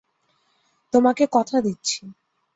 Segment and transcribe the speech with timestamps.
[0.93, 2.01] তোমাকে কথা দিচ্ছি।